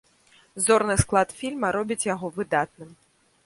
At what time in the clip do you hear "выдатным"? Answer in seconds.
2.41-3.01